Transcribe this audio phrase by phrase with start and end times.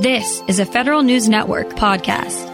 [0.00, 2.44] This is a Federal News Network podcast.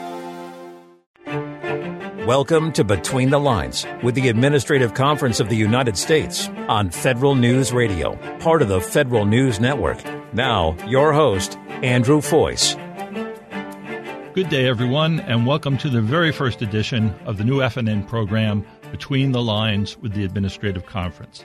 [2.24, 7.34] Welcome to Between the Lines with the Administrative Conference of the United States on Federal
[7.34, 9.98] News Radio, part of the Federal News Network.
[10.32, 12.76] Now, your host, Andrew Fois.
[14.35, 18.65] Good day, everyone, and welcome to the very first edition of the new FNN program,
[18.93, 21.45] Between the Lines with the Administrative Conference.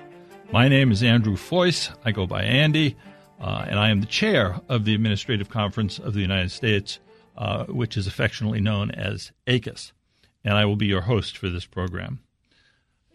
[0.52, 1.90] My name is Andrew Fois.
[2.06, 2.96] I go by Andy.
[3.40, 7.00] Uh, and I am the chair of the Administrative Conference of the United States,
[7.38, 9.92] uh, which is affectionately known as ACUS.
[10.44, 12.20] And I will be your host for this program.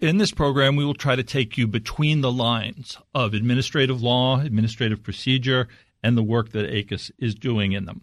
[0.01, 4.41] In this program, we will try to take you between the lines of administrative law,
[4.41, 5.69] administrative procedure,
[6.03, 8.03] and the work that ACUS is doing in them.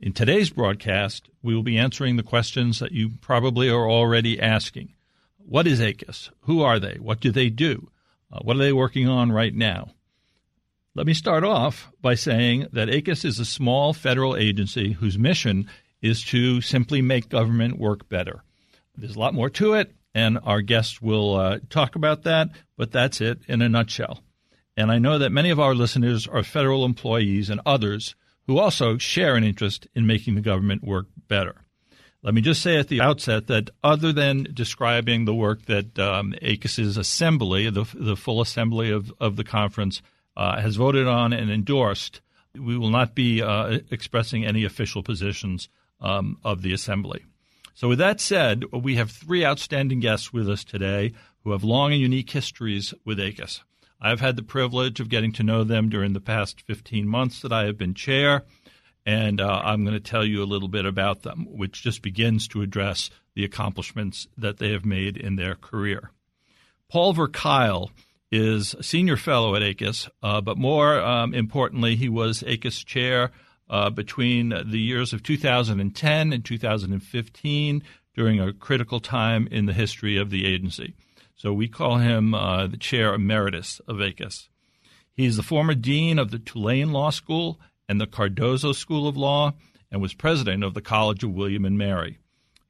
[0.00, 4.94] In today's broadcast, we will be answering the questions that you probably are already asking.
[5.38, 6.30] What is ACUS?
[6.42, 6.94] Who are they?
[6.94, 7.90] What do they do?
[8.32, 9.92] Uh, what are they working on right now?
[10.96, 15.68] Let me start off by saying that ACUS is a small federal agency whose mission
[16.00, 18.44] is to simply make government work better.
[18.96, 22.92] There's a lot more to it, and our guests will uh, talk about that, but
[22.92, 24.22] that's it in a nutshell.
[24.76, 28.14] And I know that many of our listeners are federal employees and others
[28.46, 31.56] who also share an interest in making the government work better.
[32.22, 36.34] Let me just say at the outset that other than describing the work that um,
[36.40, 40.00] ACUS's assembly, the, the full assembly of, of the conference,
[40.36, 42.20] uh, has voted on and endorsed,
[42.54, 45.68] we will not be uh, expressing any official positions
[46.00, 47.24] um, of the Assembly.
[47.74, 51.92] So, with that said, we have three outstanding guests with us today who have long
[51.92, 53.62] and unique histories with ACUS.
[54.00, 57.52] I've had the privilege of getting to know them during the past 15 months that
[57.52, 58.44] I have been chair,
[59.06, 62.46] and uh, I'm going to tell you a little bit about them, which just begins
[62.48, 66.10] to address the accomplishments that they have made in their career.
[66.88, 67.90] Paul Verkuil
[68.34, 73.30] is a senior fellow at ACUS, uh, but more um, importantly, he was ACUS chair
[73.70, 77.82] uh, between the years of 2010 and 2015
[78.14, 80.94] during a critical time in the history of the agency.
[81.36, 84.48] So we call him uh, the chair emeritus of ACUS.
[85.12, 89.54] He's the former dean of the Tulane Law School and the Cardozo School of Law
[89.92, 92.18] and was president of the College of William and Mary.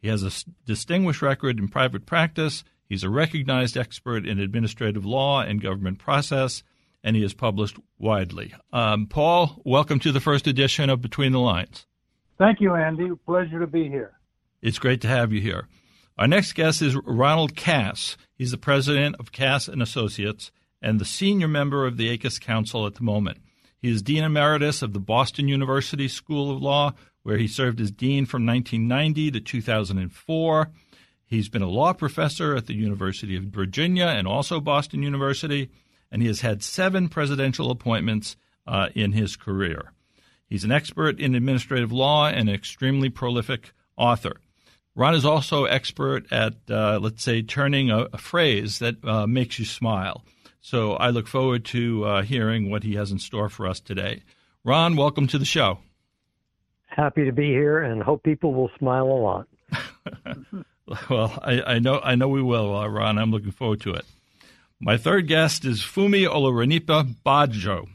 [0.02, 0.30] He has a
[0.66, 6.62] distinguished record in private practice He's a recognized expert in administrative law and government process,
[7.02, 8.54] and he has published widely.
[8.72, 11.86] Um, Paul, welcome to the first edition of Between the Lines.
[12.38, 13.10] Thank you, Andy.
[13.26, 14.12] Pleasure to be here.
[14.62, 15.66] It's great to have you here.
[16.16, 18.16] Our next guest is Ronald Cass.
[18.36, 22.86] He's the president of Cass and Associates and the senior member of the ACUS Council
[22.86, 23.38] at the moment.
[23.76, 26.92] He is Dean Emeritus of the Boston University School of Law,
[27.24, 30.70] where he served as dean from 1990 to 2004.
[31.26, 35.70] He's been a law professor at the University of Virginia and also Boston University,
[36.10, 38.36] and he has had seven presidential appointments
[38.66, 39.92] uh, in his career.
[40.46, 44.36] He's an expert in administrative law and an extremely prolific author.
[44.94, 49.58] Ron is also expert at, uh, let's say, turning a, a phrase that uh, makes
[49.58, 50.24] you smile.
[50.60, 54.22] So I look forward to uh, hearing what he has in store for us today.
[54.62, 55.78] Ron, welcome to the show.
[56.86, 59.48] Happy to be here and hope people will smile a lot.
[61.08, 63.18] Well, I, I, know I know we will, uh, Ron.
[63.18, 64.04] I'm looking forward to it.
[64.80, 67.88] My third guest is Funmi Olorunnipa Badejo.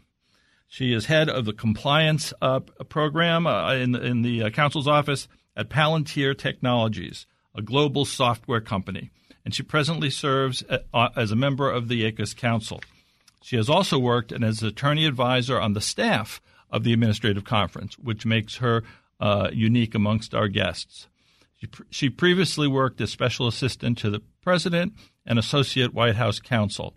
[0.67, 5.27] She is head of the compliance uh, program uh, in, in the uh, council's office
[5.55, 9.09] at Palantir Technologies, a global software company,
[9.43, 12.81] and she presently serves at, uh, as a member of the ACUS Council.
[13.41, 18.25] She has also worked as attorney advisor on the staff of the Administrative Conference, which
[18.25, 18.83] makes her
[19.19, 21.07] uh, unique amongst our guests.
[21.89, 24.93] She, previously worked as special assistant to the president
[25.25, 26.95] and associate White House counsel.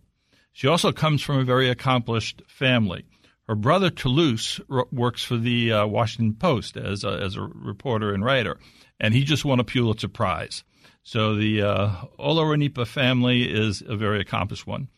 [0.52, 3.04] She also comes from a very accomplished family.
[3.48, 4.60] Her brother Toluse
[4.92, 8.58] works for the uh, Washington Post as a, as a reporter and writer,
[9.00, 10.62] and he just won a Pulitzer Prize.
[11.02, 14.88] So the uh, Olorunnipa family is a very accomplished one.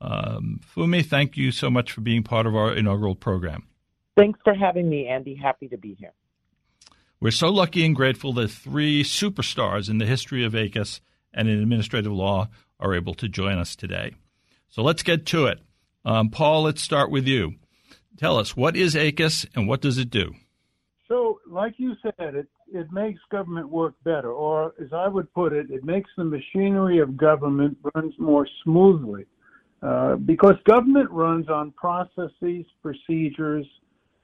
[0.00, 3.68] Um, Funmi, thank you so much for being part of our inaugural program.
[4.16, 5.36] Thanks for having me, Andy.
[5.36, 6.12] Happy to be here.
[7.22, 11.00] We're so lucky and grateful that three superstars in the history of ACUS
[11.32, 12.48] and in administrative law
[12.80, 14.16] are able to join us today.
[14.68, 15.60] So let's get to it.
[16.04, 17.54] Um, Paul, let's start with you.
[18.16, 20.34] Tell us, what is ACUS and what does it do?
[21.06, 25.52] So, like you said, it, it makes government work better, or as I would put
[25.52, 29.26] it, it makes the machinery of government runs more smoothly.
[29.80, 33.66] Uh, because government runs on processes, procedures,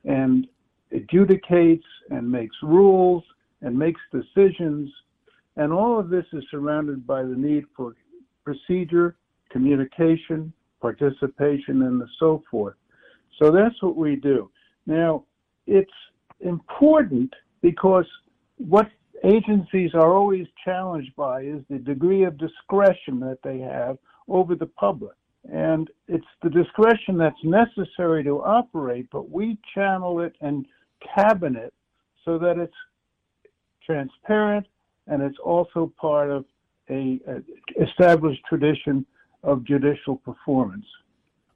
[0.05, 0.49] and
[0.93, 3.25] adjudicates and makes rules
[3.63, 4.91] and makes decisions.
[5.57, 7.95] And all of this is surrounded by the need for
[8.45, 9.17] procedure,
[9.51, 12.77] communication, participation, and so forth.
[13.39, 14.51] So that's what we do.
[14.87, 15.25] Now,
[15.67, 15.91] it's
[16.41, 18.07] important because
[18.57, 18.89] what
[19.25, 23.99] agencies are always challenged by is the degree of discretion that they have
[24.29, 25.15] over the public.
[25.53, 30.67] And it's the discretion that's necessary to operate, but we channel it and
[31.15, 31.73] cabin it
[32.25, 32.75] so that it's
[33.85, 34.67] transparent
[35.07, 36.45] and it's also part of
[36.91, 39.05] a, a established tradition
[39.43, 40.85] of judicial performance.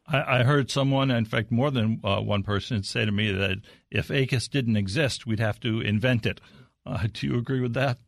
[0.06, 3.58] I, I heard someone, in fact, more than uh, one person, say to me that
[3.90, 6.40] if ACUS didn't exist, we'd have to invent it.
[6.84, 7.98] Uh, do you agree with that?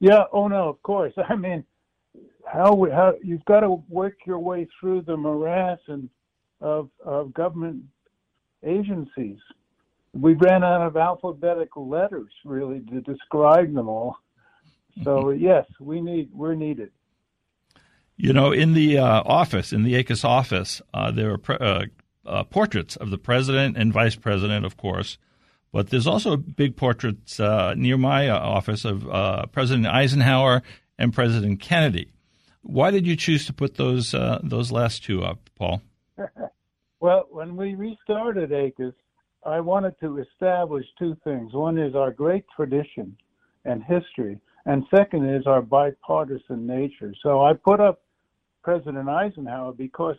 [0.00, 0.24] Yeah.
[0.32, 0.68] Oh no.
[0.68, 1.12] Of course.
[1.28, 1.64] I mean,
[2.44, 6.08] how we, how you've got to work your way through the morass and
[6.60, 7.82] of of government
[8.64, 9.38] agencies.
[10.14, 14.16] We ran out of alphabetical letters really to describe them all.
[15.04, 16.90] So yes, we need we're needed.
[18.16, 21.86] You know, in the uh, office, in the ACUS office, uh, there are pre- uh,
[22.24, 25.18] uh, portraits of the president and vice president, of course,
[25.72, 29.02] but there's also big portraits uh, near my uh, office of
[29.50, 30.62] President Eisenhower
[30.98, 32.12] and President Kennedy.
[32.60, 34.12] Why did you choose to put those
[34.42, 35.82] those last two up, Paul?
[37.00, 38.94] well, when we restarted ACUS,
[39.44, 41.52] I wanted to establish two things.
[41.52, 43.16] One is our great tradition
[43.64, 47.12] and history, and second is our bipartisan nature.
[47.22, 48.02] So I put up
[48.62, 50.16] President Eisenhower because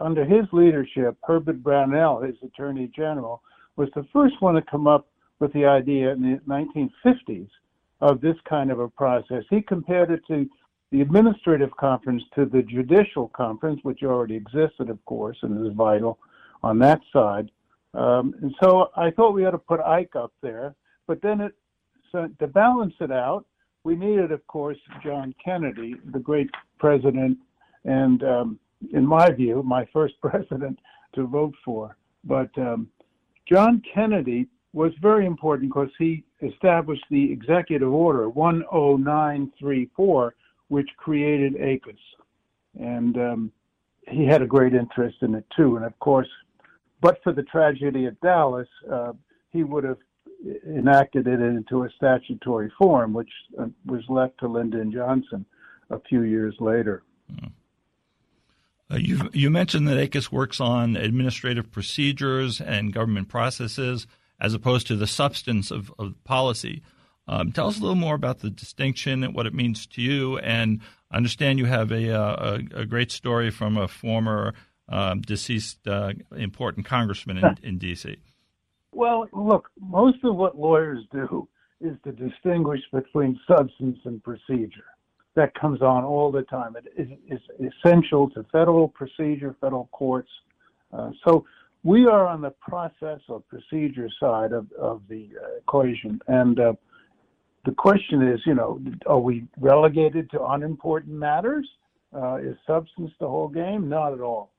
[0.00, 3.42] under his leadership, Herbert Brownell, his attorney general,
[3.76, 5.08] was the first one to come up
[5.38, 7.48] with the idea in the 1950s
[8.00, 9.44] of this kind of a process.
[9.48, 10.48] He compared it to
[10.90, 16.18] the administrative conference to the judicial conference, which already existed, of course, and is vital
[16.62, 17.50] on that side.
[17.94, 20.74] Um, and so I thought we ought to put Ike up there,
[21.06, 21.52] but then it
[22.10, 23.46] so to balance it out,
[23.84, 27.38] we needed, of course, John Kennedy, the great president,
[27.84, 28.58] and um,
[28.92, 30.78] in my view, my first president
[31.14, 31.96] to vote for.
[32.24, 32.88] But um,
[33.50, 40.34] John Kennedy was very important because he established the executive order 10934,
[40.68, 41.98] which created ACUS.
[42.78, 43.52] And um,
[44.08, 45.76] he had a great interest in it too.
[45.76, 46.28] And of course,
[47.02, 49.12] but for the tragedy at Dallas, uh,
[49.50, 49.98] he would have
[50.66, 55.44] enacted it into a statutory form, which uh, was left to Lyndon Johnson
[55.90, 57.02] a few years later.
[58.90, 64.06] Uh, you you mentioned that ACUS works on administrative procedures and government processes
[64.40, 66.82] as opposed to the substance of, of policy.
[67.28, 70.38] Um, tell us a little more about the distinction and what it means to you.
[70.38, 74.54] And I understand you have a, uh, a, a great story from a former
[74.92, 78.18] um, deceased uh, important congressman in, in D.C.
[78.92, 81.48] Well, look, most of what lawyers do
[81.80, 84.84] is to distinguish between substance and procedure.
[85.34, 86.76] That comes on all the time.
[86.76, 90.28] It is, is essential to federal procedure, federal courts.
[90.92, 91.46] Uh, so
[91.82, 96.20] we are on the process or procedure side of, of the uh, equation.
[96.28, 96.74] And uh,
[97.64, 101.66] the question is, you know, are we relegated to unimportant matters?
[102.14, 103.88] Uh, is substance the whole game?
[103.88, 104.51] Not at all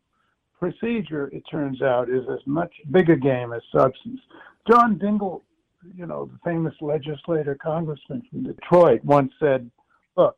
[0.64, 4.22] procedure, it turns out, is as much bigger game as substance.
[4.72, 5.42] John Dingell,
[5.94, 9.70] you know, the famous legislator, congressman from Detroit, once said,
[10.16, 10.38] Look,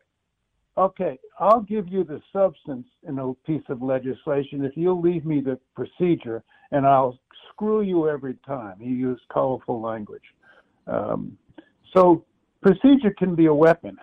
[0.79, 5.41] okay, I'll give you the substance in a piece of legislation if you'll leave me
[5.41, 7.19] the procedure, and I'll
[7.51, 8.79] screw you every time.
[8.79, 10.23] He used colorful language.
[10.87, 11.37] Um,
[11.93, 12.25] so
[12.63, 13.95] procedure can be a weapon.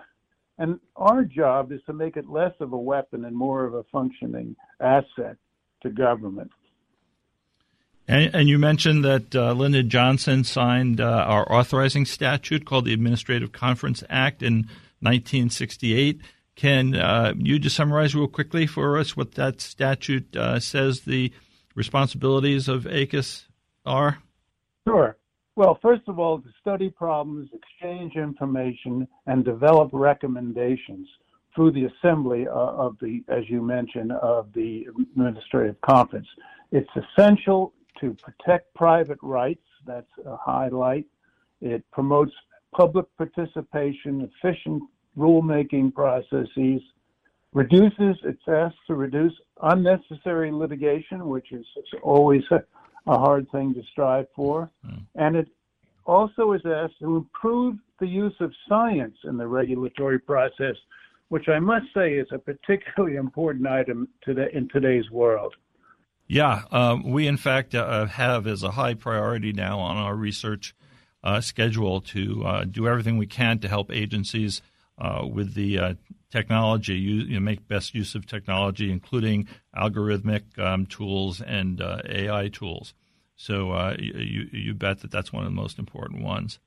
[0.57, 3.83] And our job is to make it less of a weapon and more of a
[3.91, 5.35] functioning asset
[5.83, 6.51] to government.
[8.07, 12.93] And, and you mentioned that uh, Lyndon Johnson signed uh, our authorizing statute called the
[12.93, 14.67] Administrative Conference Act in
[14.99, 16.19] 1968.
[16.55, 21.31] Can uh, you just summarize real quickly for us what that statute uh, says the
[21.75, 23.45] responsibilities of ACUS
[23.85, 24.19] are?
[24.87, 25.17] Sure.
[25.55, 31.07] Well, first of all, to study problems, exchange information, and develop recommendations
[31.55, 36.27] through the assembly uh, of the, as you mentioned, of the administrative conference.
[36.71, 39.63] It's essential to protect private rights.
[39.85, 41.05] That's a highlight.
[41.61, 42.33] It promotes
[42.75, 44.83] public participation, efficient
[45.17, 46.81] rulemaking processes,
[47.53, 51.65] reduces, it's asked to reduce unnecessary litigation, which is
[52.01, 52.63] always a,
[53.05, 54.71] a hard thing to strive for.
[54.85, 55.05] Mm.
[55.15, 55.47] And it
[56.05, 60.75] also is asked to improve the use of science in the regulatory process
[61.33, 65.55] which I must say is a particularly important item to the, in today's world.
[66.27, 70.75] Yeah, uh, we in fact uh, have as a high priority now on our research
[71.23, 74.61] uh, schedule to uh, do everything we can to help agencies
[74.99, 75.93] uh, with the uh,
[76.29, 82.49] technology, you, you know, make best use of technology, including algorithmic um, tools and AI
[82.49, 82.93] tools.
[83.35, 86.59] So uh, you you bet that that's one of the most important ones.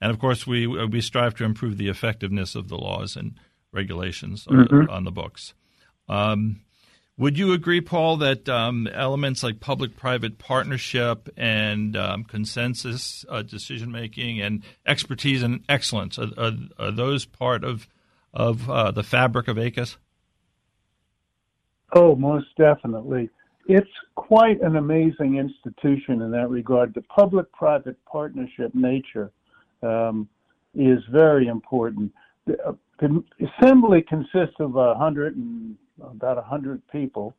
[0.00, 3.34] And of course, we we strive to improve the effectiveness of the laws and
[3.72, 4.74] regulations mm-hmm.
[4.74, 5.54] on, on, the books.
[6.08, 6.60] Um,
[7.18, 14.40] would you agree, Paul, that um, elements like public-private partnership and um, consensus uh, decision-making
[14.40, 17.88] and expertise and excellence are, are, are those part of
[18.34, 19.96] of uh, the fabric of ACUS?
[21.94, 23.28] Oh, most definitely.
[23.66, 26.94] It's quite an amazing institution in that regard.
[26.94, 29.30] The public-private partnership nature
[29.82, 30.28] um,
[30.74, 32.12] is very important.
[32.46, 32.72] The, uh,
[33.02, 37.34] the, assembly consists of a hundred and about a hundred people.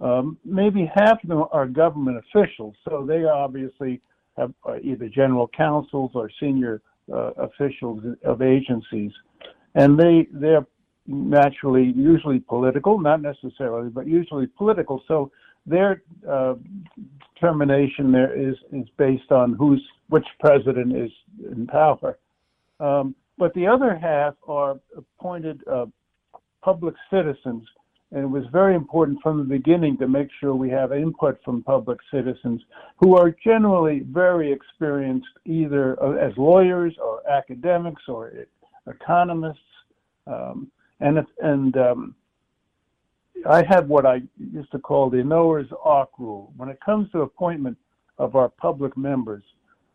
[0.00, 4.00] Um, maybe half of them are government officials, so they obviously
[4.36, 9.12] have uh, either general counsels or senior uh, officials of agencies,
[9.74, 10.66] and they they're
[11.06, 15.02] naturally usually political, not necessarily, but usually political.
[15.08, 15.30] So
[15.64, 16.54] their uh,
[17.34, 21.10] determination there is is based on who's which president is
[21.50, 22.18] in power.
[22.80, 25.86] Um, but the other half are appointed uh,
[26.62, 27.66] public citizens
[28.12, 31.62] and it was very important from the beginning to make sure we have input from
[31.62, 32.62] public citizens
[32.98, 38.32] who are generally very experienced either as lawyers or academics or
[38.86, 39.58] economists.
[40.26, 42.14] Um, and and um,
[43.48, 46.52] I have what I used to call the Noah's Ark rule.
[46.56, 47.76] When it comes to appointment
[48.18, 49.42] of our public members,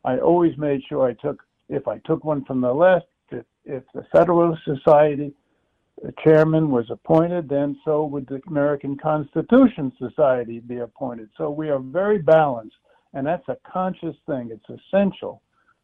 [0.04, 3.84] I always made sure I took, if I took one from the left, if, if
[3.94, 5.34] the Federalist Society
[6.24, 11.30] chairman was appointed, then so would the American Constitution Society be appointed.
[11.38, 12.76] So we are very balanced,
[13.14, 14.52] and that's a conscious thing.
[14.52, 15.42] It's essential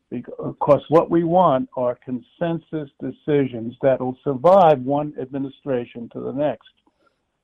[0.10, 6.70] because what we want are consensus decisions that will survive one administration to the next.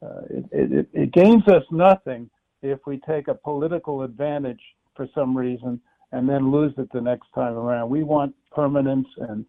[0.01, 2.29] Uh, it, it, it gains us nothing
[2.61, 4.61] if we take a political advantage
[4.95, 5.79] for some reason
[6.13, 7.89] and then lose it the next time around.
[7.89, 9.45] We want permanence and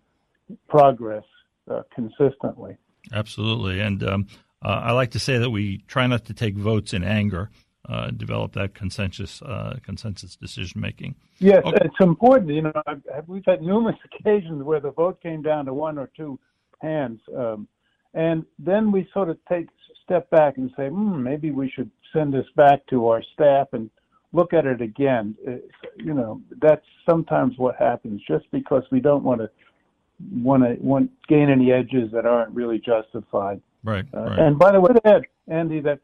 [0.69, 1.25] progress
[1.71, 2.77] uh, consistently.
[3.13, 3.81] Absolutely.
[3.81, 4.27] And um,
[4.65, 7.51] uh, I like to say that we try not to take votes in anger.
[7.87, 11.15] Uh, develop that consensus uh, consensus decision making.
[11.39, 11.77] Yes, okay.
[11.83, 12.51] it's important.
[12.51, 16.09] You know, I've, we've had numerous occasions where the vote came down to one or
[16.17, 16.41] two
[16.81, 17.69] hands, um,
[18.15, 19.69] and then we sort of take
[20.03, 23.91] step back and say, hmm, maybe we should send this back to our staff and
[24.33, 25.35] look at it again.
[25.45, 29.51] It's, you know, that's sometimes what happens, just because we don't want to
[30.33, 33.61] want to want gain any edges that aren't really justified.
[33.83, 34.39] Right, uh, right.
[34.39, 36.01] And by the way, Ed, Andy, that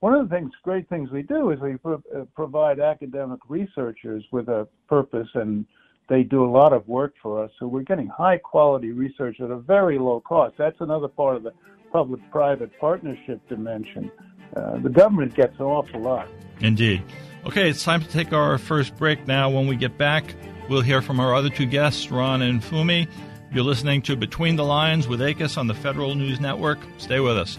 [0.00, 4.24] one of the things, great things we do is we pro- uh, provide academic researchers
[4.32, 5.66] with a purpose, and
[6.08, 7.50] they do a lot of work for us.
[7.58, 10.54] So we're getting high quality research at a very low cost.
[10.56, 11.52] That's another part of the
[11.92, 14.10] public-private partnership dimension.
[14.56, 16.28] Uh, the government gets an awful lot.
[16.60, 17.02] Indeed.
[17.46, 19.50] Okay, it's time to take our first break now.
[19.50, 20.34] When we get back,
[20.68, 23.08] we'll hear from our other two guests, Ron and Funmi.
[23.52, 26.78] You're listening to Between the Lines with ACUS on the Federal News Network.
[26.98, 27.58] Stay with us.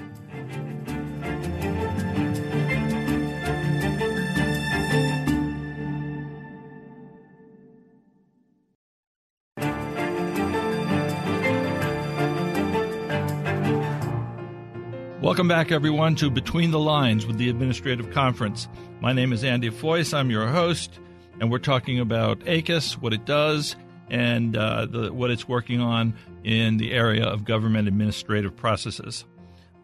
[15.22, 18.70] Welcome back, everyone, to Between the Lines with the Administrative Conference.
[19.02, 20.14] My name is Andy Fois.
[20.14, 21.00] I'm your host,
[21.42, 23.76] and we're talking about ACUS, what it does,
[24.12, 26.14] and uh, the, what it's working on
[26.44, 29.24] in the area of government administrative processes.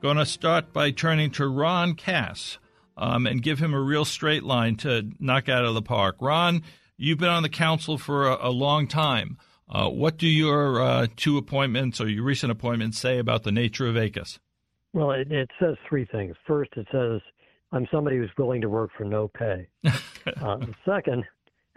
[0.02, 2.60] Going to start by turning to Ron Cass
[2.98, 6.18] um, and give him a real straight line to knock out of the park.
[6.20, 6.62] Ron,
[6.98, 9.38] you've been on the council for a, a long time.
[9.70, 13.88] Uh, what do your uh, two appointments or your recent appointments say about the nature
[13.88, 14.40] of ACUS?
[14.94, 16.36] Well, it, it says three things.
[16.46, 17.22] First, it says
[17.72, 19.68] I'm somebody who's willing to work for no pay.
[20.42, 21.24] uh, second,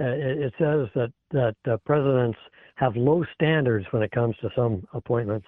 [0.00, 2.38] it says that that uh, presidents
[2.76, 5.46] have low standards when it comes to some appointments,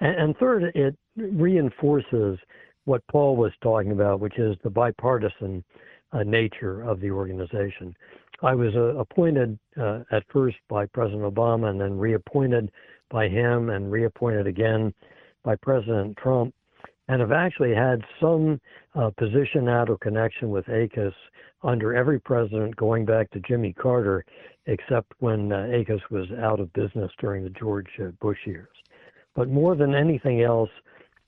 [0.00, 2.38] and, and third, it reinforces
[2.84, 5.64] what Paul was talking about, which is the bipartisan
[6.12, 7.94] uh, nature of the organization.
[8.42, 12.70] I was uh, appointed uh, at first by President Obama and then reappointed
[13.10, 14.94] by him and reappointed again
[15.44, 16.54] by President Trump,
[17.08, 18.60] and have actually had some
[18.94, 21.14] uh, position out or connection with ACUS
[21.62, 24.24] under every president going back to Jimmy Carter,
[24.66, 28.68] except when uh, ACUS was out of business during the George uh, Bush years.
[29.34, 30.70] But more than anything else,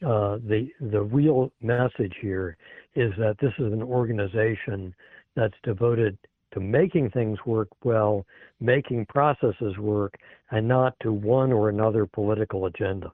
[0.04, 2.56] uh, the the real message here
[2.94, 4.94] is that this is an organization
[5.36, 6.16] that's devoted
[6.52, 8.26] to making things work well,
[8.60, 10.14] making processes work,
[10.50, 13.12] and not to one or another political agenda.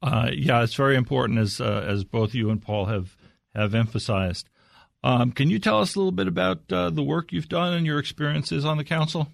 [0.00, 3.16] Uh, yeah, it's very important, as uh, as both you and Paul have
[3.54, 4.48] have emphasized.
[5.04, 7.86] Um, can you tell us a little bit about uh, the work you've done and
[7.86, 9.28] your experiences on the council?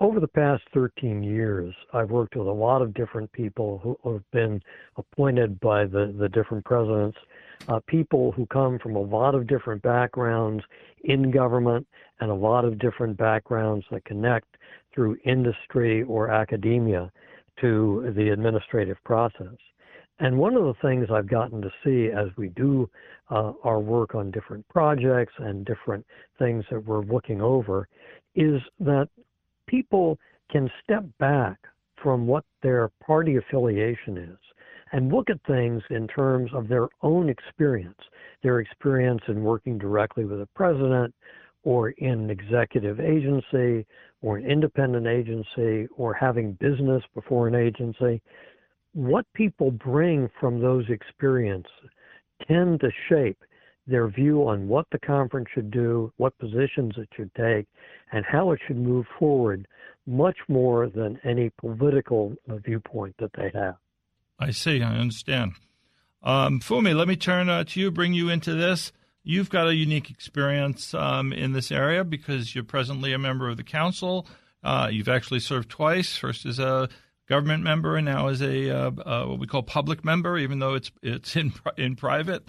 [0.00, 4.28] over the past 13 years, I've worked with a lot of different people who have
[4.32, 4.60] been
[4.96, 7.16] appointed by the, the different presidents,
[7.68, 10.64] uh, people who come from a lot of different backgrounds
[11.04, 11.86] in government
[12.20, 14.56] and a lot of different backgrounds that connect
[14.94, 17.10] through industry or academia
[17.60, 19.56] to the administrative process.
[20.20, 22.90] And one of the things I've gotten to see as we do
[23.30, 26.04] uh, our work on different projects and different
[26.38, 27.88] things that we're looking over
[28.34, 29.08] is that
[29.66, 30.18] people
[30.50, 31.58] can step back
[32.02, 34.38] from what their party affiliation is
[34.92, 37.98] and look at things in terms of their own experience,
[38.42, 41.14] their experience in working directly with a president
[41.64, 43.86] or in an executive agency
[44.22, 48.20] or an independent agency or having business before an agency.
[48.92, 51.70] What people bring from those experiences
[52.46, 53.38] tend to shape
[53.86, 57.66] their view on what the conference should do, what positions it should take,
[58.12, 59.66] and how it should move forward
[60.06, 63.76] much more than any political viewpoint that they have.
[64.38, 64.82] I see.
[64.82, 65.52] I understand.
[66.22, 68.92] Um, Funmi, let me turn uh, to you, bring you into this.
[69.22, 73.56] You've got a unique experience um, in this area because you're presently a member of
[73.56, 74.26] the council.
[74.62, 76.88] Uh, you've actually served twice, first as a
[77.28, 80.74] government member and now as a uh, uh, what we call public member, even though
[80.74, 82.48] it's it's in in private.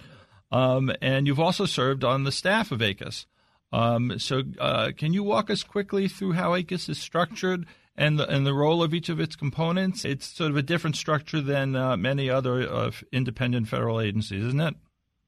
[0.52, 3.26] Um, and you've also served on the staff of ACUS.
[3.72, 8.28] Um, so, uh, can you walk us quickly through how ACUS is structured and the,
[8.28, 10.04] and the role of each of its components?
[10.04, 14.60] It's sort of a different structure than uh, many other uh, independent federal agencies, isn't
[14.60, 14.74] it?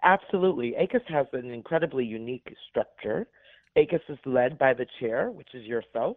[0.02, 0.74] Absolutely.
[0.76, 3.28] ACUS has an incredibly unique structure.
[3.76, 6.16] ACUS is led by the chair, which is yourself,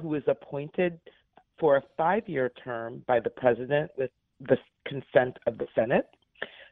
[0.00, 1.00] who is appointed
[1.58, 4.10] for a five year term by the president with
[4.40, 6.06] the consent of the Senate.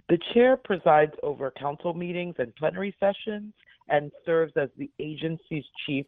[0.09, 3.52] The chair presides over council meetings and plenary sessions
[3.88, 6.07] and serves as the agency's chief,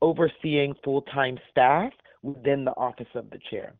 [0.00, 1.92] overseeing full time staff
[2.22, 3.74] within the office of the chair.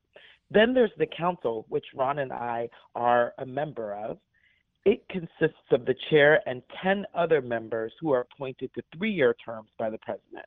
[0.50, 4.18] Then there's the council, which Ron and I are a member of.
[4.84, 9.34] It consists of the chair and 10 other members who are appointed to three year
[9.44, 10.46] terms by the president.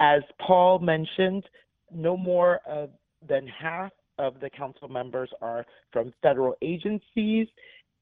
[0.00, 1.44] As Paul mentioned,
[1.92, 2.60] no more
[3.26, 7.48] than half of the council members are from federal agencies,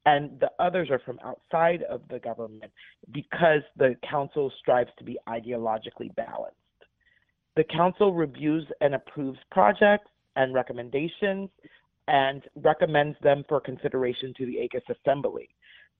[0.05, 2.71] and the others are from outside of the government
[3.11, 6.55] because the council strives to be ideologically balanced.
[7.55, 11.49] The council reviews and approves projects and recommendations
[12.07, 15.49] and recommends them for consideration to the ACUS Assembly.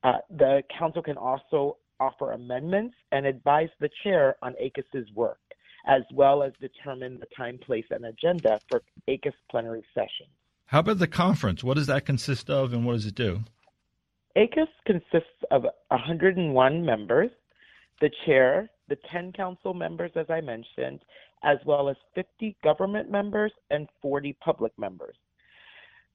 [0.04, 5.40] Uh, the council can also offer amendments and advise the chair on ACUS's work,
[5.86, 10.30] as well as determine the time, place, and agenda for ACUS plenary sessions.
[10.66, 11.64] How about the conference?
[11.64, 13.42] What does that consist of and what does it do?
[14.36, 17.32] ACUS consists of 101 members,
[18.02, 21.02] the chair, the 10 council members, as I mentioned,
[21.44, 25.16] as well as 50 government members and 40 public members.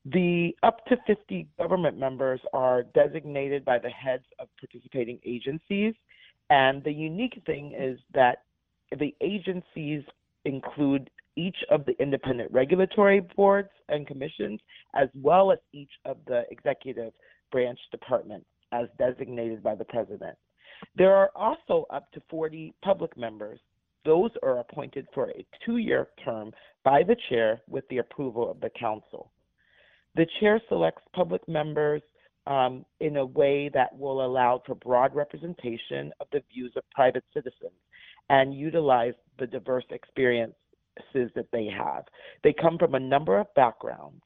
[0.04, 5.94] The up to 50 government members are designated by the heads of participating agencies.
[6.50, 8.42] And the unique thing is that
[8.98, 10.02] the agencies
[10.44, 14.60] include each of the independent regulatory boards and commissions,
[14.94, 17.12] as well as each of the executive
[17.50, 20.36] branch departments as designated by the president.
[20.96, 23.58] There are also up to 40 public members.
[24.04, 26.52] Those are appointed for a two year term
[26.84, 29.30] by the chair with the approval of the council.
[30.14, 32.02] The chair selects public members
[32.46, 37.24] um, in a way that will allow for broad representation of the views of private
[37.32, 37.72] citizens
[38.30, 40.54] and utilize the diverse experiences
[41.34, 42.04] that they have.
[42.42, 44.22] They come from a number of backgrounds.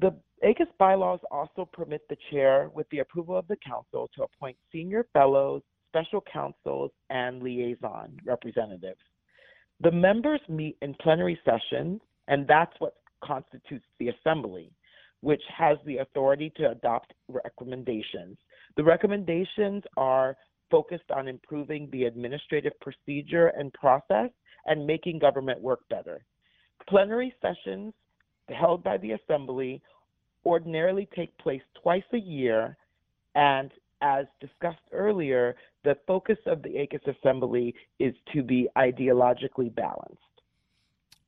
[0.00, 0.14] The
[0.44, 5.06] ACUS bylaws also permit the chair, with the approval of the council, to appoint senior
[5.12, 9.00] fellows, special counsels, and liaison representatives.
[9.80, 14.70] The members meet in plenary sessions, and that's what constitutes the assembly,
[15.20, 18.38] which has the authority to adopt recommendations.
[18.76, 20.36] The recommendations are
[20.70, 24.30] focused on improving the administrative procedure and process
[24.66, 26.22] and making government work better.
[26.88, 27.92] Plenary sessions
[28.48, 29.82] held by the assembly
[30.44, 32.76] ordinarily take place twice a year
[33.34, 40.22] and as discussed earlier, the focus of the ACUS Assembly is to be ideologically balanced.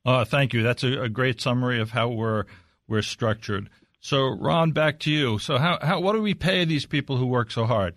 [0.04, 0.62] Uh, thank you.
[0.62, 2.44] That's a, a, great summary of how we're
[2.88, 3.68] we're structured.
[4.00, 5.38] So, Ron, back to you.
[5.38, 7.94] So, how, how what do we pay these people who work so hard?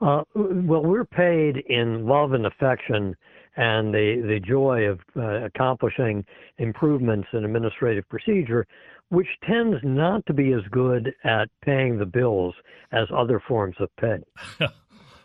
[0.00, 3.14] Uh, well, we're paid in love and affection
[3.56, 6.24] and the the joy of uh, accomplishing
[6.58, 8.66] improvements in administrative procedure,
[9.10, 12.54] which tends not to be as good at paying the bills
[12.92, 14.18] as other forms of pay.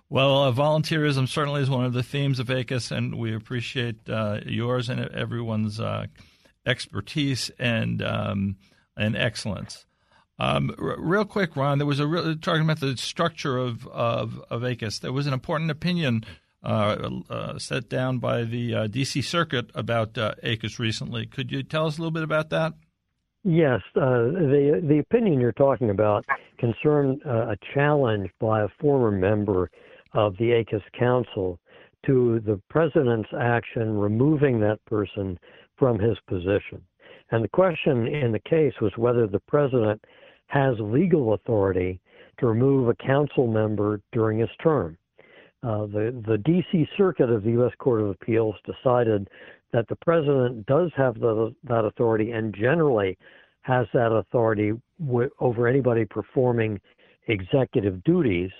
[0.07, 4.39] Well, uh, volunteerism certainly is one of the themes of ACUS, and we appreciate uh,
[4.45, 6.05] yours and everyone's uh,
[6.65, 8.57] expertise and um,
[8.95, 9.85] and excellence.
[10.38, 14.63] Um, r- real quick, Ron, there was a talking about the structure of, of, of
[14.63, 15.00] ACUS.
[15.00, 16.26] There was an important opinion
[16.63, 19.21] uh, uh, set down by the uh, D.C.
[19.21, 21.26] Circuit about uh, ACUS recently.
[21.26, 22.74] Could you tell us a little bit about that?
[23.43, 26.26] Yes, uh, the the opinion you're talking about
[26.58, 29.69] concerned uh, a challenge by a former member
[30.13, 31.60] of the ACUS Council
[32.08, 35.38] to the president's action removing that person
[35.78, 36.82] from his position.
[37.32, 40.04] And the question in the case was whether the president
[40.47, 41.99] has legal authority
[42.39, 44.97] to remove a council member during his term.
[45.63, 46.88] Uh, the the D.C.
[46.97, 47.71] Circuit of the U.S.
[47.79, 49.27] Court of Appeals decided
[49.73, 53.17] that the president does have the, that authority and generally
[53.62, 56.79] has that authority w- over anybody performing
[57.27, 58.51] executive duties.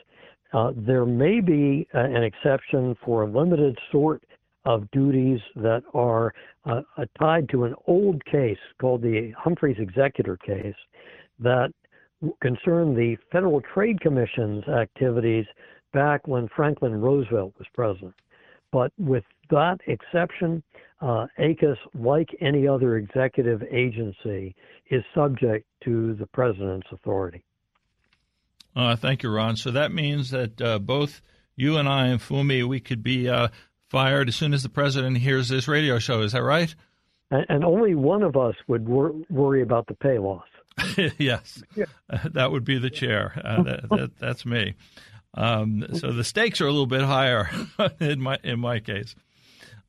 [0.52, 4.24] Uh, there may be uh, an exception for a limited sort
[4.66, 6.34] of duties that are
[6.66, 10.76] uh, uh tied to an old case called the Humphrey's Executor case
[11.40, 11.72] that
[12.42, 15.46] concerned the Federal Trade Commission's activities
[15.94, 18.16] back when Franklin Roosevelt was president.
[18.72, 20.64] But with that exception,
[21.02, 24.56] uh, ACUS, like any other executive agency,
[24.90, 27.44] is subject to the president's authority.
[28.76, 29.56] Uh, thank you, Ron.
[29.56, 31.22] So that means that uh, both
[31.56, 33.48] you and I and Funmi, we could be uh,
[33.96, 36.22] fired as soon as the president hears this radio show.
[36.22, 36.76] Is that right?
[37.32, 40.44] And, and only one of us would wor- worry about the pay loss.
[41.18, 41.86] yes, yeah.
[42.34, 43.42] that would be the chair.
[43.42, 44.74] Uh, that, that, that's me.
[45.34, 47.50] Um, so the stakes are a little bit higher
[48.02, 49.16] in my in my case.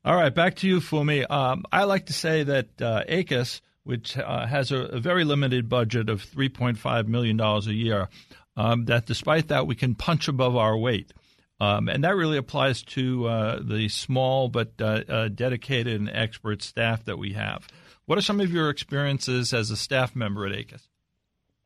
[0.05, 1.29] All right, back to you, Funmi.
[1.29, 5.67] Um, I like to say that uh, ACUS, which uh, has a, a, very limited
[5.67, 8.07] budget of $3.5 million a year,
[8.55, 11.11] um, that despite that, we can punch above our weight.
[11.59, 16.61] Um, and that really applies to uh, the small but uh, uh, dedicated and expert
[16.61, 17.67] staff that we have.
[18.05, 20.87] What are some of your experiences as a staff member at ACUS?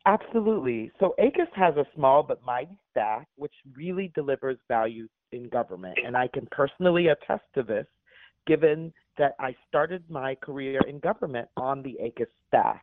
[0.06, 0.92] Absolutely.
[1.00, 5.98] So ACUS has a small but mighty staff, which really delivers value in government.
[6.04, 7.86] And I can personally attest to this,
[8.48, 12.80] given that I started my career in government on the ACUS staff.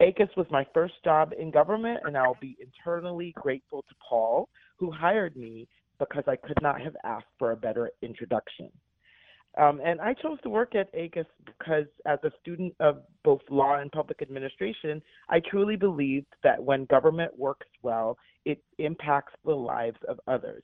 [0.00, 4.48] ACUS was my first job in government, and I'll be eternally grateful to Paul,
[4.80, 8.70] who hired me because I could not have asked for a better introduction.
[9.58, 13.76] Um, and I chose to work at ACUS because, as a student of both law
[13.76, 19.98] and public administration, I truly believed that when government works well, it impacts the lives
[20.08, 20.62] of others.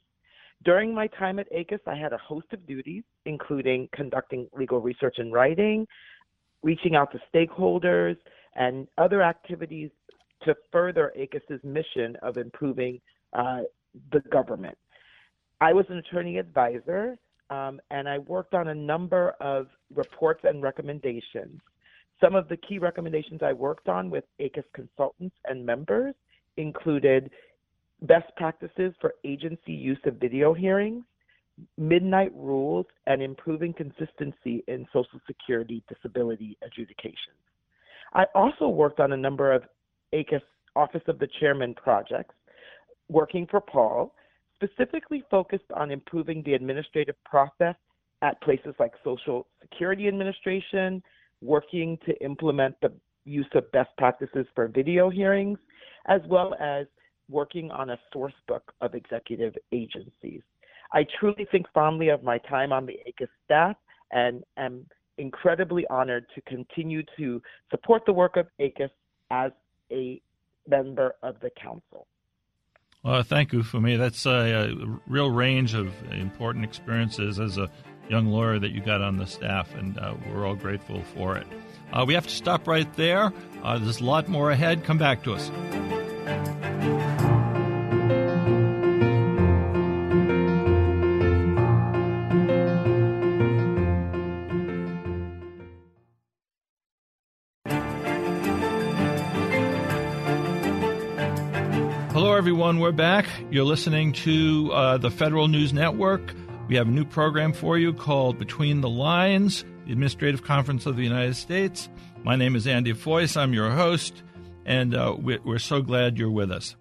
[0.65, 5.17] During my time at ACUS, I had a host of duties, including conducting legal research
[5.19, 5.87] and writing,
[6.63, 8.17] reaching out to stakeholders,
[8.55, 9.91] and other activities
[10.45, 13.01] to further ACUS's mission of improving
[13.33, 13.63] uh,
[14.13, 14.77] the government.
[15.61, 17.17] I was an attorney advisor
[17.51, 21.61] um, and I worked on a number of reports and recommendations.
[22.21, 26.15] Some of the key recommendations I worked on with ACUS consultants and members
[26.57, 27.31] included
[28.03, 31.05] best practices for agency use of video hearings,
[31.79, 37.37] midnight rules, and improving consistency in Social Security disability adjudications.
[38.13, 39.63] I also worked on a number of
[40.13, 40.43] ACUS
[40.75, 42.35] Office of the Chairman projects,
[43.09, 44.15] working for Paul,
[44.55, 47.75] specifically focused on improving the administrative process
[48.23, 51.03] at places like Social Security Administration,
[51.43, 52.93] working to implement the
[53.25, 55.59] use of best practices for video hearings,
[56.07, 56.87] as well as
[57.29, 60.43] working on a source book of executive agencies.
[60.93, 63.77] I truly think fondly of my time on the ACUS staff
[64.13, 64.87] and am
[65.19, 68.91] incredibly honored to continue to support the work of ACUS
[69.31, 69.51] as
[69.91, 70.21] a
[70.69, 72.07] member of the council.
[73.07, 73.97] Well, thank you Funmi.
[73.97, 77.71] That's a, a, real range of important experiences as a
[78.09, 81.47] young lawyer that you got on the staff, and uh, we're all grateful for it.
[81.93, 83.33] Uh, we have to stop right there.
[83.63, 84.83] Uh, there's a lot more ahead.
[84.83, 85.53] Come back to us.
[102.67, 102.83] Everyone.
[102.83, 103.27] We're back.
[103.49, 106.35] You're listening to uh, the Federal News Network.
[106.67, 110.97] We have a new program for you called Between the Lines, the Administrative Conference of
[110.97, 111.89] the United States.
[112.25, 113.29] My name is Andy Fois.
[113.37, 114.21] I'm your host,
[114.65, 116.75] and uh, we're so glad you're with us.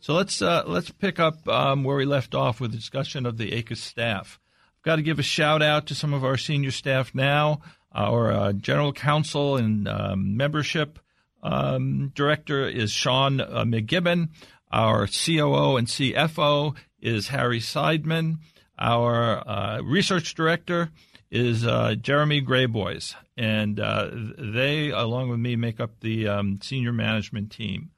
[0.00, 3.36] So let's uh, let's pick up um, where we left off with the discussion of
[3.36, 4.40] the ACUS staff.
[4.78, 7.60] I've got to give a shout out to some of our senior staff now.
[7.92, 10.98] Our uh, general counsel and um, membership
[11.42, 14.30] um, director is Shawne uh, McGibbon.
[14.70, 18.38] Our COO and CFO is Harry Seidman.
[18.78, 20.90] Our uh, research director
[21.30, 26.92] is uh, Jeremy Graboyes, and uh, they, along with me, make up the um, senior
[26.92, 27.90] management team.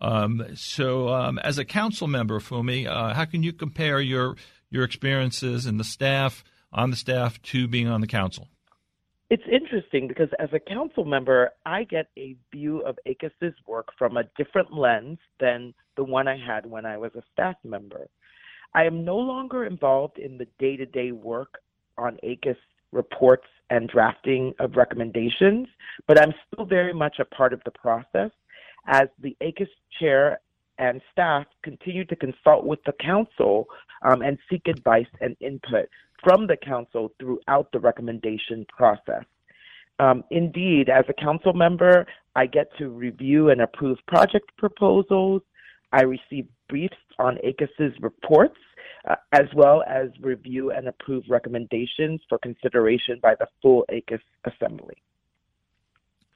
[0.00, 4.36] Um, so, um, as a council member, Funmi, uh, how can you compare your
[4.70, 8.48] your experiences and the staff on the staff to being on the council?
[9.30, 14.16] It's interesting because as a council member, I get a view of ACUS's work from
[14.16, 18.08] a different lens than the one I had when I was a staff member.
[18.74, 21.58] I am no longer involved in the day to day work
[21.98, 22.56] on ACUS
[22.90, 25.68] reports and drafting of recommendations,
[26.06, 28.30] but I'm still very much a part of the process
[28.86, 30.40] as the ACUS chair
[30.78, 33.66] and staff continue to consult with the council
[34.02, 35.88] um, and seek advice and input
[36.24, 39.24] from the council throughout the recommendation process.
[39.98, 45.42] Um, indeed, as a council member, I get to review and approve project proposals.
[45.92, 48.56] I receive briefs on ACUS's reports,
[49.08, 54.96] uh, as well as review and approve recommendations for consideration by the full ACUS Assembly.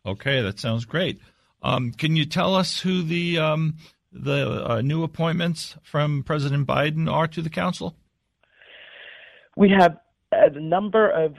[0.05, 1.21] Okay, that sounds great.
[1.63, 3.77] Um, can you tell us who the um,
[4.13, 7.97] the uh, new appointments from President Biden are to the council?
[9.57, 9.97] We have
[10.33, 11.37] a number of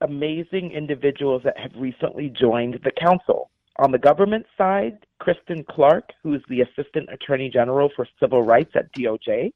[0.00, 3.49] amazing individuals that have recently joined the council.
[3.80, 8.92] On the government side, Kristen Clarke, who's the Assistant Attorney General for Civil Rights at
[8.92, 9.54] DOJ,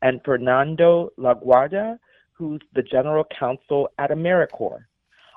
[0.00, 1.98] and Fernando Laguarda,
[2.32, 4.86] who's the General Counsel at AmeriCorps.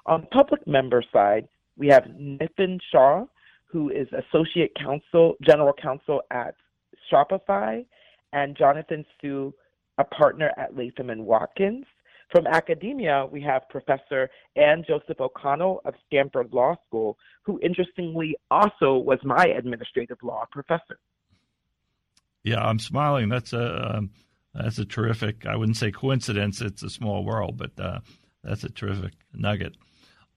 [0.06, 3.26] On the public member side, we have Nitin Shah,
[3.66, 6.56] who is Associate Counsel, General Counsel at
[7.12, 7.86] Shopify,
[8.32, 9.54] and Jonathan Su,
[9.98, 11.86] a partner at Latham and Watkins.
[12.32, 18.98] From academia, we have Professor Anne Joseph O'Connell of Stanford Law School, who interestingly also
[18.98, 21.00] was my administrative law professor.
[22.44, 23.30] Yeah, I'm smiling.
[23.30, 24.12] That's a um,
[24.54, 25.46] that's a terrific.
[25.46, 26.62] I wouldn't say coincidence.
[26.62, 28.00] It's a small world, but uh,
[28.44, 29.76] that's a terrific nugget.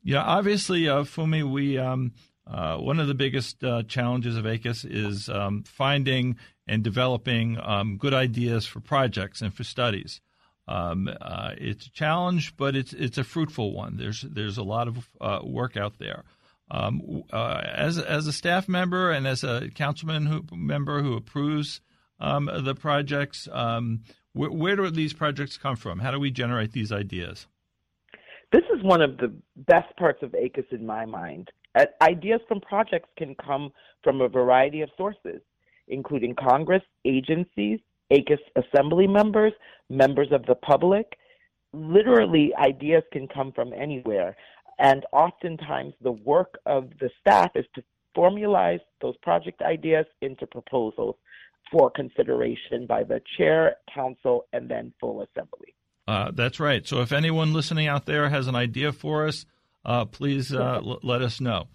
[0.02, 2.12] Yeah, obviously, uh, Funmi, we um,
[2.46, 7.96] uh, one of the biggest uh, challenges of ACUS is um, finding and developing um,
[7.96, 10.20] good ideas for projects and for studies.
[10.68, 13.96] Um, uh, it's a challenge, but it's it's a fruitful one.
[13.96, 16.25] There's there's a lot of uh, work out there.
[16.70, 21.81] Um, uh, as as a staff member and as a councilman who, member who approves
[22.20, 25.98] um, the projects, um, wh- where do these projects come from?
[25.98, 27.46] How do we generate these ideas?
[28.53, 31.51] This is one of the best parts of ACUS in my mind.
[32.01, 33.72] ideas from projects can come
[34.05, 35.40] from a variety of sources,
[35.88, 37.81] including Congress, agencies,
[38.12, 39.53] ACUS assembly members,
[39.88, 41.18] members of the public.
[41.72, 44.37] Literally, ideas can come from anywhere.
[44.79, 47.83] And oftentimes, the work of the staff is to
[48.16, 51.16] formalize those project ideas into proposals
[51.70, 55.75] for consideration by the chair, council, and then full assembly.
[56.07, 56.87] Uh, that's right.
[56.87, 59.46] So if anyone listening out there has an idea for us,
[59.85, 61.68] uh, please uh, l- let us know.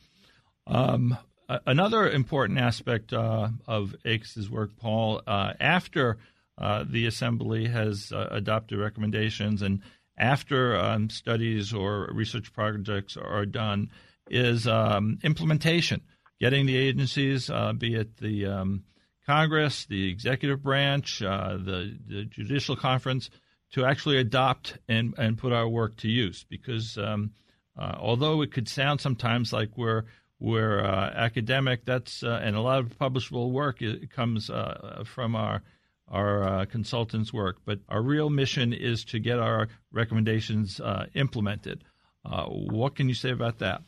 [0.67, 1.17] Um,
[1.65, 6.17] another important aspect uh, of ACUS's work, Paul, uh, after
[6.57, 9.81] uh, the Assembly has uh, adopted recommendations and
[10.17, 13.91] after um, studies or research projects are done,
[14.29, 16.01] is um, implementation,
[16.39, 18.83] getting the agencies, uh, be it the um,
[19.25, 23.29] Congress, the executive branch, uh, the, the, judicial conference,
[23.71, 26.45] to actually adopt and, and put our work to use.
[26.49, 27.31] Because um,
[27.77, 30.05] although it could sound sometimes like we're
[30.39, 31.85] we're uh, academic.
[31.85, 33.81] That's uh, and a lot of publishable work
[34.13, 35.61] comes uh, from our
[36.09, 37.57] our uh, consultants' work.
[37.65, 41.83] But our real mission is to get our recommendations uh, implemented.
[42.23, 43.81] what can you say about that?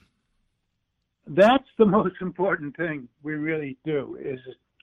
[1.27, 4.39] That's the most important thing we really do is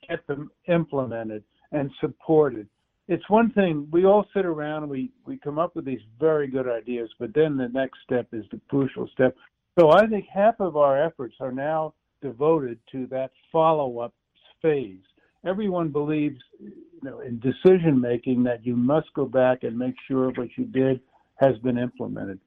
[0.08, 2.68] get them implemented and supported.
[3.08, 6.48] It's one thing we all sit around and we, we come up with these very
[6.48, 9.36] good ideas, but then the next step is the crucial step,
[9.78, 14.14] so I think half of our efforts are now devoted to that follow-up
[14.62, 15.00] phase.
[15.44, 20.30] Everyone believes, you know, in decision making that you must go back and make sure
[20.30, 21.00] what you did
[21.36, 22.40] has been implemented.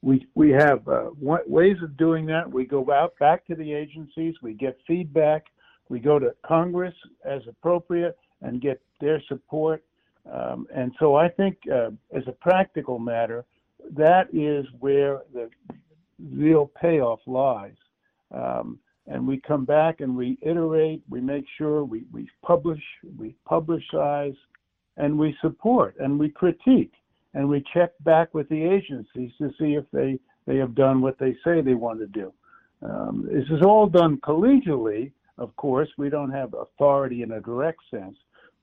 [0.00, 2.48] We we have uh, ways of doing that.
[2.48, 5.46] We go out back to the agencies, we get feedback,
[5.88, 9.82] we go to Congress as appropriate and get their support.
[10.32, 13.44] Um, and so I think, uh, as a practical matter,
[13.96, 15.50] that is where the
[16.32, 17.76] real payoff lies.
[18.32, 22.82] Um, and we come back and we iterate, we make sure we, we publish,
[23.16, 24.36] we publicize,
[24.98, 26.92] and we support and we critique
[27.34, 31.18] and we check back with the agencies to see if they, they have done what
[31.18, 32.32] they say they want to do.
[32.82, 35.88] Um, this is all done collegially, of course.
[35.96, 38.16] We don't have authority in a direct sense,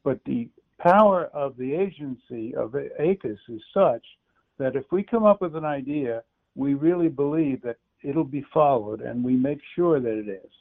[0.04, 4.04] but the power of the agency of ACUS is such
[4.58, 6.24] that if we come up with an idea,
[6.56, 10.52] we really believe that it'll be followed, and we make sure that it is.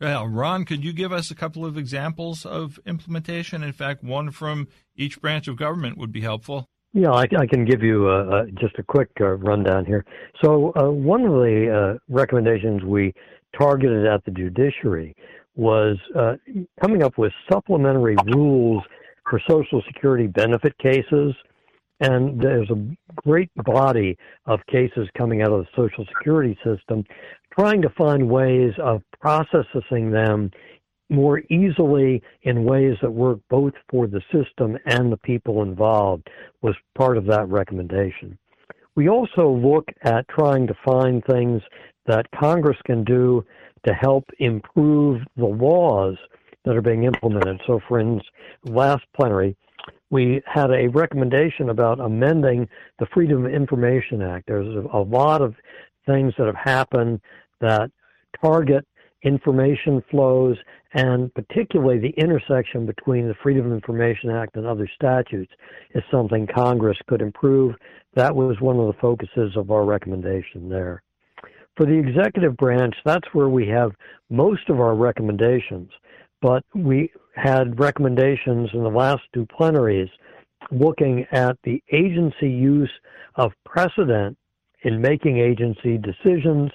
[0.00, 3.62] Well, Ron, could you give us a couple of examples of implementation?
[3.62, 6.68] In fact, one from each branch of government would be helpful.
[6.92, 10.04] Yeah, I, I can give you uh, uh, just a quick uh, rundown here.
[10.44, 13.14] So, uh, one of the uh, recommendations we
[13.56, 15.14] targeted at the judiciary
[15.54, 16.34] was uh,
[16.80, 18.82] coming up with supplementary rules
[19.28, 21.34] for Social Security benefit cases.
[22.02, 27.04] And there's a great body of cases coming out of the Social Security system
[27.56, 30.50] trying to find ways of processing them
[31.10, 36.28] more easily in ways that work both for the system and the people involved
[36.60, 38.36] was part of that recommendation.
[38.96, 41.62] We also look at trying to find things
[42.06, 43.44] that Congress can do
[43.86, 46.16] to help improve the laws
[46.64, 47.60] that are being implemented.
[47.66, 48.24] So, for instance,
[48.64, 49.56] last plenary,
[50.10, 52.68] we had a recommendation about amending
[52.98, 54.46] the Freedom of Information Act.
[54.46, 55.54] There's a lot of
[56.06, 57.20] things that have happened
[57.60, 57.90] that
[58.42, 58.86] target
[59.22, 60.56] information flows
[60.94, 65.52] and particularly the intersection between the Freedom of Information Act and other statutes
[65.94, 67.74] is something Congress could improve.
[68.14, 71.02] That was one of the focuses of our recommendation there.
[71.76, 73.92] For the executive branch, that's where we have
[74.28, 75.90] most of our recommendations,
[76.42, 80.08] but we had recommendations in the last two plenaries
[80.70, 82.90] looking at the agency use
[83.36, 84.36] of precedent
[84.82, 86.70] in making agency decisions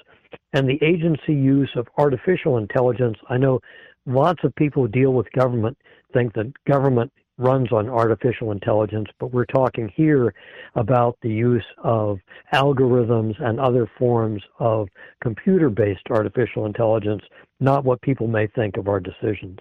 [0.53, 3.17] and the agency use of artificial intelligence.
[3.29, 3.59] I know
[4.05, 5.77] lots of people who deal with government
[6.13, 10.33] think that government runs on artificial intelligence, but we're talking here
[10.75, 12.17] about the use of
[12.53, 14.87] algorithms and other forms of
[15.21, 17.21] computer based artificial intelligence,
[17.59, 19.59] not what people may think of our decisions.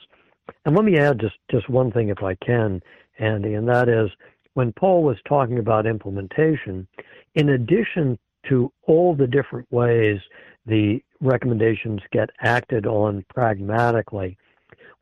[0.64, 2.80] And let me add just, just one thing, if I can,
[3.18, 4.11] Andy, and that is
[4.54, 6.87] when Paul was talking about implementation,
[7.35, 10.18] in addition to all the different ways
[10.64, 14.37] the recommendations get acted on pragmatically,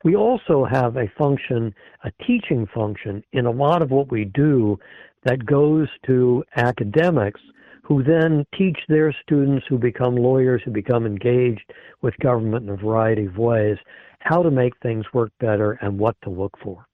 [0.02, 4.78] we also have a function, a teaching function in a lot of what we do
[5.24, 7.40] that goes to academics
[7.82, 12.76] who then teach their students who become lawyers, who become engaged with government in a
[12.76, 13.76] variety of ways,
[14.24, 16.86] how to make things work better and what to look for.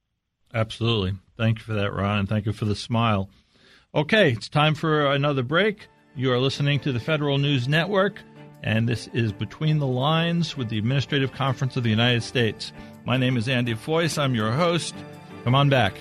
[0.53, 1.15] Absolutely.
[1.37, 3.31] Thank you for that, Ron, and thank you for the smile.
[3.95, 5.89] Okay, it's time for another break.
[6.15, 8.21] You are listening to the Federal News Network
[8.63, 12.73] and this is Between the Lines with the Administrative Conference of the United States.
[13.05, 14.09] My name is Andy Fois.
[14.19, 14.95] I'm your host.
[15.45, 15.95] Come on back.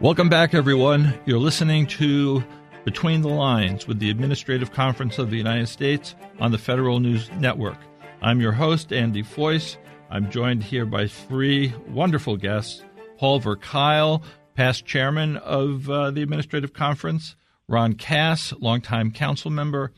[0.00, 1.12] Welcome back, everyone.
[1.26, 2.42] You're listening to
[2.86, 7.30] between the Lines with the Administrative Conference of the United States on the Federal News
[7.32, 7.76] Network.
[8.22, 9.76] I'm your host, Andy Fois.
[10.08, 12.82] I'm joined here by three wonderful guests
[13.18, 14.22] Paul Verkuil,
[14.54, 17.36] past chairman of uh, the Administrative Conference,
[17.68, 19.92] Ron Cass, longtime council member,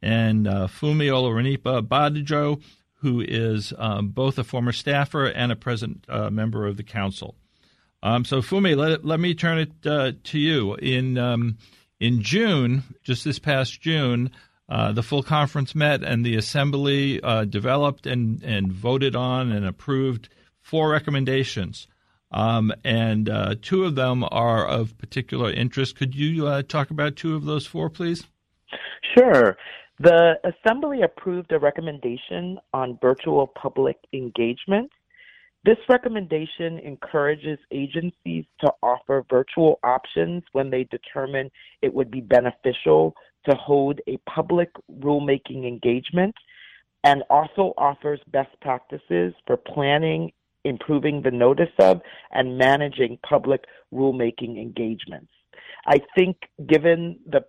[0.00, 2.62] and uh, Funmi Olorunnipa Badejo,
[3.00, 7.34] who is um, both a former staffer and a present uh, member of the council.
[8.02, 10.74] Um, so, Funmi, let, let me turn it uh, to you.
[10.76, 11.58] In um,
[12.00, 14.30] in June, just this past June,
[14.68, 19.66] uh, the full conference met and the assembly uh, developed and, and voted on and
[19.66, 20.28] approved
[20.60, 21.88] four recommendations.
[22.30, 25.96] Um, and uh, two of them are of particular interest.
[25.96, 28.26] Could you uh, talk about two of those four, please?
[29.16, 29.56] Sure.
[29.98, 34.92] The Assembly approved a recommendation on virtual public engagement
[35.68, 41.50] this recommendation encourages agencies to offer virtual options when they determine
[41.82, 43.14] it would be beneficial
[43.46, 46.34] to hold a public rulemaking engagement
[47.04, 50.32] and also offers best practices for planning,
[50.64, 52.00] improving the notice of,
[52.30, 55.30] and managing public rulemaking engagements.
[55.86, 57.44] I think given the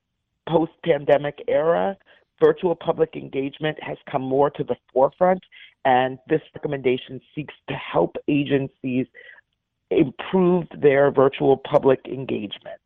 [0.50, 1.96] post pandemic era,
[2.44, 5.42] virtual public engagement has come more to the forefront
[5.86, 9.08] and this recommendation seeks to help agencies
[9.92, 12.80] improve their virtual public engagement.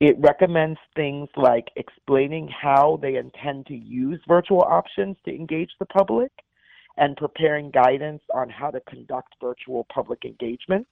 [0.00, 5.86] It recommends things like explaining how they intend to use virtual options to engage the
[5.86, 6.30] public
[6.98, 10.86] and preparing guidance on how to conduct virtual public engagement.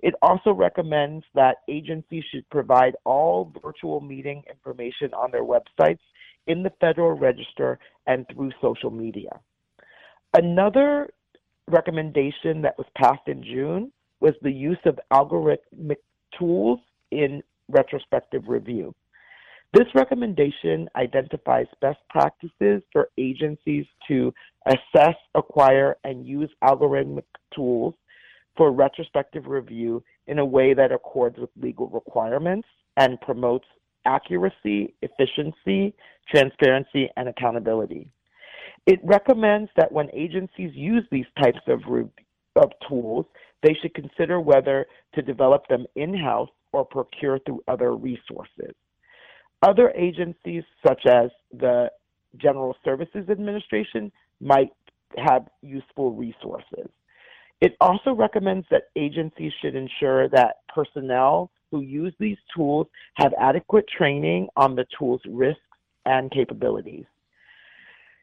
[0.00, 6.00] It also recommends that agencies should provide all virtual meeting information on their websites
[6.46, 9.40] in the Federal Register and through social media.
[10.34, 11.10] Another
[11.68, 15.96] recommendation that was passed in June was the use of algorithmic
[16.38, 16.80] tools
[17.10, 18.94] in retrospective review.
[19.74, 24.32] This recommendation identifies best practices for agencies to
[24.66, 27.24] assess, acquire, and use algorithmic
[27.54, 27.94] tools
[28.56, 32.68] for retrospective review in a way that accords with legal requirements
[32.98, 33.66] and promotes
[34.04, 35.94] accuracy, efficiency,
[36.30, 38.08] transparency, and accountability.
[38.86, 41.80] It recommends that when agencies use these types of,
[42.56, 43.26] of tools,
[43.62, 48.74] they should consider whether to develop them in house or procure through other resources.
[49.62, 51.90] Other agencies, such as the
[52.36, 54.10] General Services Administration,
[54.40, 54.72] might
[55.16, 56.88] have useful resources.
[57.60, 63.84] It also recommends that agencies should ensure that personnel who use these tools have adequate
[63.96, 65.60] training on the tool's risks
[66.04, 67.04] and capabilities.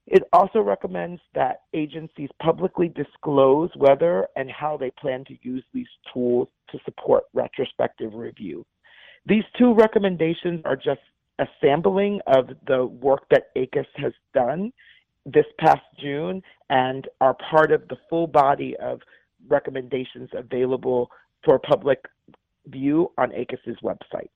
[0.09, 5.87] It also recommends that agencies publicly disclose whether and how they plan to use these
[6.11, 8.65] tools to support retrospective review.
[9.27, 11.01] These two recommendations are just
[11.37, 14.73] a sampling of the work that ACUS has done
[15.27, 16.41] this past June
[16.71, 19.01] and are part of the full body of
[19.47, 21.11] recommendations available
[21.45, 22.03] for public
[22.65, 24.29] view on ACUS's website.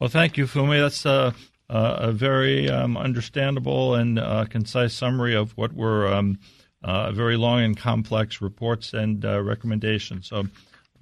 [0.00, 0.80] Well, thank you, Funmi.
[0.80, 1.32] That's uh,
[1.70, 6.38] uh, a very um, understandable and uh, concise summary of what were um,
[6.82, 10.28] uh, very long and complex reports and uh, recommendations.
[10.28, 10.44] So,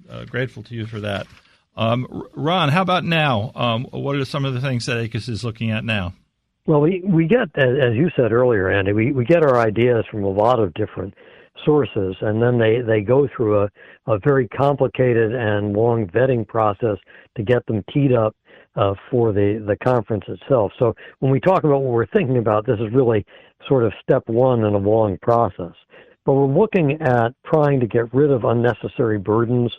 [0.09, 1.27] uh, grateful to you for that.
[1.75, 3.51] Um, Ron, how about now?
[3.55, 6.13] Um, what are some of the things that ACUS is looking at now?
[6.65, 10.23] Well, we, we get, as you said earlier, Andy, we, we get our ideas from
[10.23, 11.13] a lot of different
[11.63, 13.69] sources, and then they, they go through a,
[14.07, 16.97] a very complicated and long vetting process
[17.35, 18.35] to get them teed up
[18.77, 20.71] uh, for the, the conference itself.
[20.79, 23.25] So when we talk about what we're thinking about, this is really
[23.67, 25.73] sort of step one in a long process.
[26.25, 29.71] But we're looking at trying to get rid of unnecessary burdens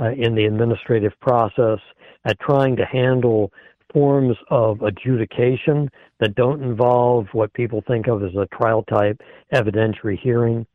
[0.00, 1.78] uh, in the administrative process,
[2.26, 3.52] at trying to handle
[3.92, 5.88] forms of adjudication
[6.20, 9.20] that don't involve what people think of as a trial type
[9.52, 10.66] evidentiary hearing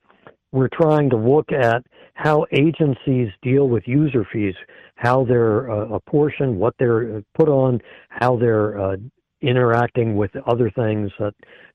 [0.51, 1.83] we're trying to look at
[2.13, 4.55] how agencies deal with user fees,
[4.95, 7.79] how they're uh, apportioned, what they're uh, put on,
[8.09, 8.97] how they're uh,
[9.41, 11.33] interacting with other things that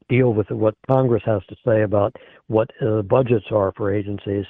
[0.09, 2.15] deal with what Congress has to say about
[2.49, 4.45] what uh, budgets are for agencies,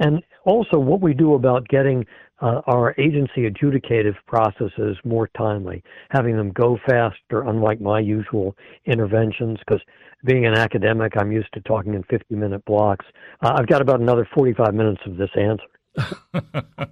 [0.00, 2.04] and also what we do about getting
[2.40, 8.54] uh, our agency adjudicative processes more timely, having them go faster, unlike my usual
[8.84, 9.80] interventions, because
[10.24, 13.06] being an academic, I'm used to talking in 50 minute blocks.
[13.40, 16.10] Uh, I've got about another 45 minutes of this answer.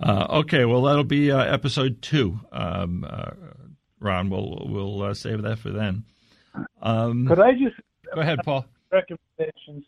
[0.00, 2.40] uh, okay, well, that'll be uh, episode two.
[2.52, 3.30] Um, uh,
[3.98, 6.04] Ron, we'll, we'll uh, save that for then.
[6.82, 7.76] Um, Could I just
[8.14, 8.64] go ahead, Paul?
[8.90, 9.84] Recommendations.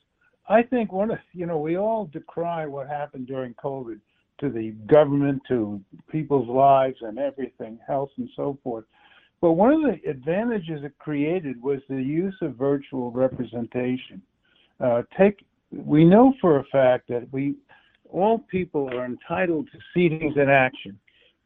[0.48, 4.00] I think one of you know we all decry what happened during COVID
[4.40, 8.84] to the government, to people's lives and everything, health and so forth.
[9.42, 14.22] But one of the advantages it created was the use of virtual representation.
[14.78, 17.56] Uh, take, we know for a fact that we,
[18.08, 20.96] all people are entitled to seatings and action.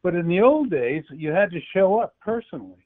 [0.03, 2.84] But in the old days, you had to show up personally.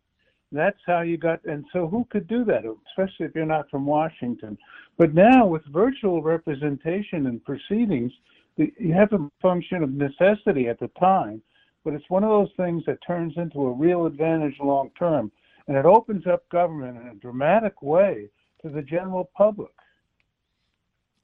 [0.52, 3.86] That's how you got, and so who could do that, especially if you're not from
[3.86, 4.56] Washington?
[4.96, 8.12] But now with virtual representation and proceedings,
[8.56, 11.42] you have a function of necessity at the time
[11.84, 15.30] but it's one of those things that turns into a real advantage long term,
[15.66, 18.28] and it opens up government in a dramatic way
[18.62, 19.72] to the general public.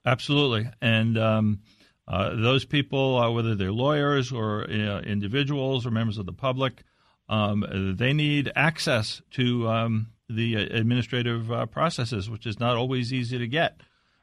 [0.04, 1.60] Absolutely, and um,
[2.08, 6.84] uh, those people, uh, whether they're lawyers or individuals or members of the public,
[7.28, 13.38] um, they need access to um, the administrative uh, processes, which is not always easy
[13.38, 13.80] to get.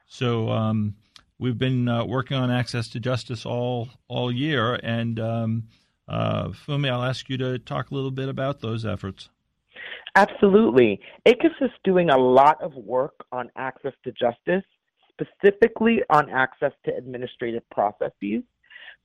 [0.08, 0.96] So um,
[1.38, 5.64] we've been uh, working on access to justice all all year, and um,
[6.08, 9.30] uh, Funmi, I'll ask you to talk a little bit about those efforts.
[10.16, 11.00] Absolutely.
[11.26, 14.64] ACUS is doing a lot of work on access to justice,
[15.10, 18.44] specifically on access to administrative processes.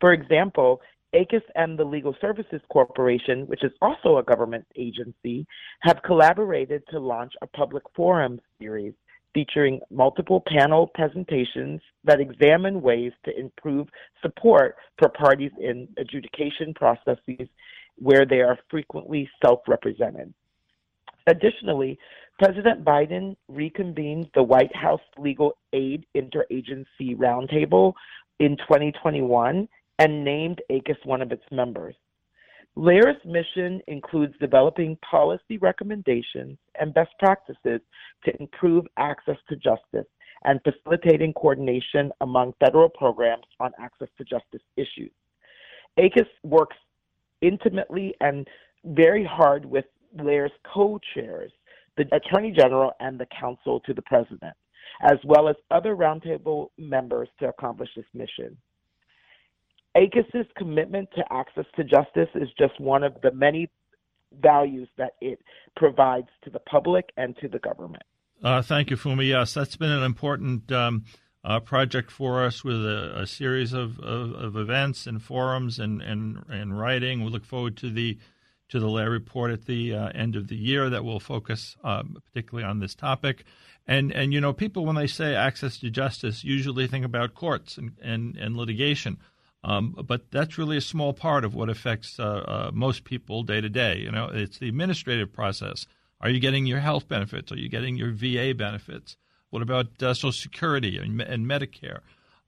[0.01, 0.81] For example,
[1.15, 5.47] ACUS and the Legal Services Corporation, which is also a government agency,
[5.81, 8.93] have collaborated to launch a public forum series
[9.39, 13.87] featuring multiple panel presentations that examine ways to improve
[14.21, 17.47] support for parties in adjudication processes
[17.99, 20.35] where they are frequently self represented.
[21.29, 21.97] Additionally,
[22.41, 27.93] President Biden reconvened the White House Legal Aid Interagency Roundtable
[28.41, 29.69] in 2021
[30.01, 31.95] and named ACUS one of its members.
[32.79, 37.81] LAIR's mission includes developing policy recommendations and best practices
[38.25, 40.07] to improve access to justice
[40.45, 45.11] and facilitating coordination among federal programs on access to justice issues.
[45.99, 46.77] ACUS works
[47.41, 48.47] intimately and
[48.85, 51.51] very hard with LAIR's co-chairs,
[51.97, 54.55] the Attorney General and the Counsel to the President,
[55.03, 58.57] as well as other roundtable members to accomplish this mission.
[59.97, 63.69] ACUS's commitment to access to justice is just one of the many
[64.41, 65.41] values that it
[65.77, 68.03] provides to the public and to the government.
[68.43, 69.29] Uh, thank you, Funmi.
[69.29, 71.05] Yes, that's been an important um,
[71.45, 76.01] uh, project for us with a, a series of, of, of, events and forums and,
[76.03, 77.25] and, and writing.
[77.25, 78.19] We look forward to the
[78.69, 82.19] to the LAIR report at the uh, end of the year that will focus um,
[82.27, 83.45] particularly on this topic.
[83.87, 87.79] And and you know, people when they say access to justice usually think about courts
[87.79, 89.19] and and, and litigation.
[89.65, 93.61] Um, but that's really a small part of what affects uh, uh, most people day
[93.61, 93.99] to day.
[93.99, 95.87] You know, it's the administrative process.
[96.21, 97.51] Are you getting your health benefits?
[97.51, 99.17] Are you getting your VA benefits?
[99.51, 102.01] What about uh, Social Security and, and Medicare?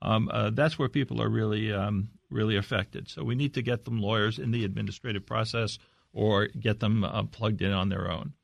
[0.03, 3.09] Um, uh, that's where people are really um, really affected.
[3.09, 5.79] So we need to get them lawyers in the administrative process
[6.13, 8.35] or get them uh, plugged in on their own.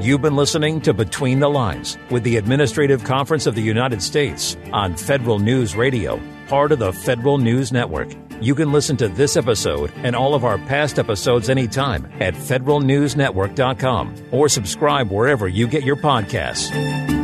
[0.00, 4.56] You've been listening to Between the Lines with the Administrative Conference of the United States
[4.72, 8.08] on Federal News Radio, part of the Federal News Network.
[8.40, 14.14] You can listen to this episode and all of our past episodes anytime at federalnewsnetwork.com
[14.30, 17.17] or subscribe wherever you get your podcasts.